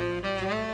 [0.00, 0.69] Música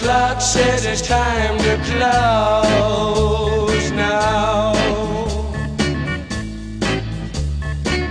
[0.00, 2.70] clock says it's time to close
[3.92, 4.72] now.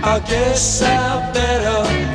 [0.02, 2.09] I guess I better.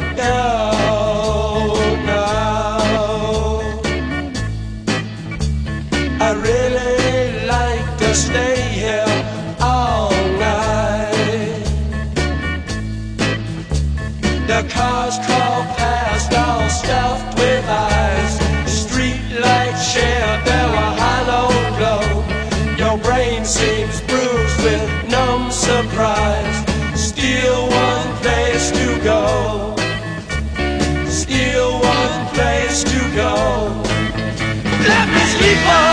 [32.76, 33.84] place to go.
[34.88, 35.85] Let me sleep on.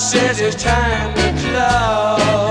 [0.00, 2.49] says it's time to close.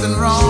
[0.00, 0.47] something wrong.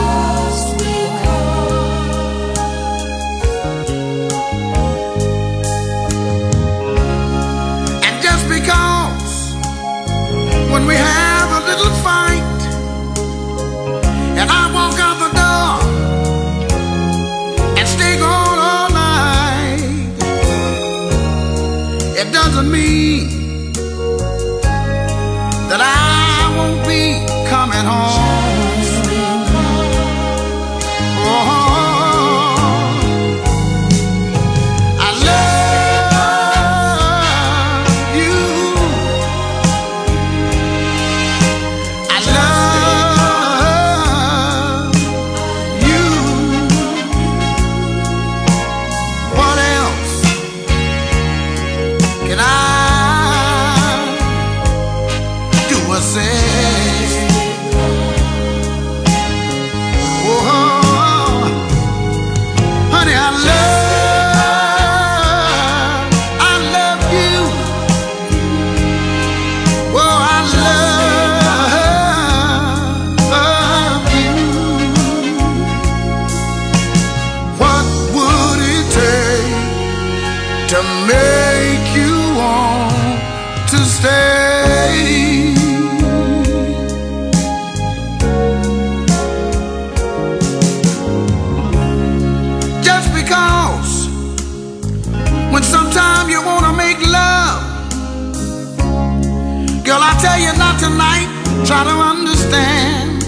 [102.00, 103.24] understand.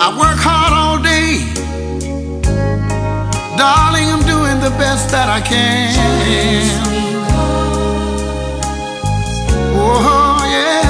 [0.00, 1.38] I work hard all day,
[3.56, 4.08] darling.
[4.12, 5.94] I'm doing the best that I can.
[9.76, 10.86] Oh, yeah.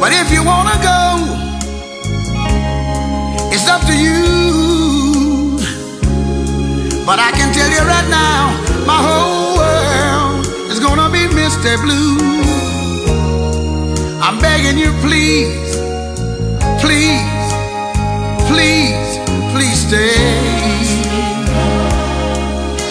[0.00, 1.00] But if you wanna go,
[3.54, 4.24] it's up to you.
[7.06, 8.45] But I can tell you right now.
[15.06, 15.76] please,
[16.82, 17.46] please,
[18.50, 19.10] please,
[19.52, 20.14] please stay.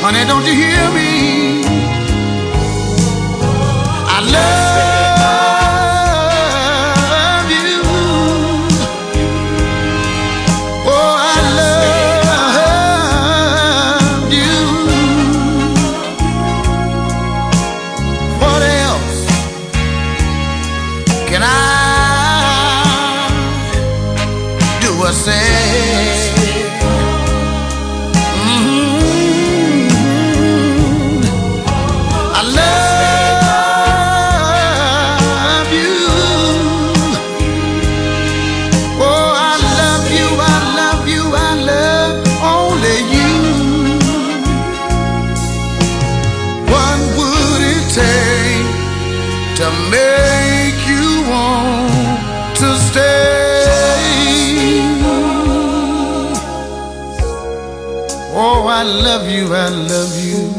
[0.01, 1.04] Honey, don't you hear me?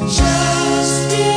[0.08, 1.35] Just be.